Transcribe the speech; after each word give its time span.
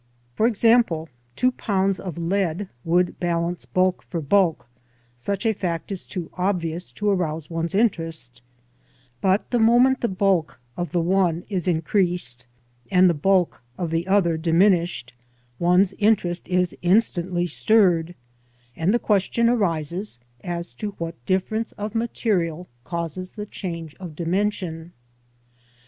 For 0.33 0.47
example, 0.47 1.09
two 1.35 1.51
pounds 1.51 1.99
of 1.99 2.17
lead 2.17 2.67
would 2.83 3.19
balance 3.19 3.65
bulk 3.65 4.01
for 4.01 4.19
bulk— 4.19 4.67
^such 5.19 5.47
a 5.47 5.53
fact 5.53 5.91
is 5.91 6.07
too 6.07 6.31
obvious 6.33 6.91
to 6.93 7.11
arouse 7.11 7.51
one's 7.51 7.75
interest; 7.75 8.41
but 9.21 9.51
the 9.51 9.59
moment 9.59 10.01
the 10.01 10.07
bulk 10.07 10.59
of 10.75 10.91
the 10.91 10.99
one 10.99 11.43
is 11.49 11.67
increased 11.67 12.47
and 12.89 13.07
the 13.07 13.13
bulk 13.13 13.61
of 13.77 13.91
the 13.91 14.07
other 14.07 14.37
diminished, 14.37 15.13
one's 15.59 15.93
interest 15.99 16.47
is 16.47 16.75
instantly 16.81 17.45
stirred, 17.45 18.15
and 18.75 18.95
the 18.95 18.97
question 18.97 19.49
arises 19.49 20.19
as 20.43 20.73
to 20.73 20.95
what 20.97 21.13
difference 21.27 21.73
of 21.73 21.91
COMPOSITION. 21.93 21.99
35 21.99 22.09
material 22.09 22.67
causes 22.85 23.31
the 23.33 23.45
change 23.45 23.93
of 23.99 24.15
dimension. 24.15 24.93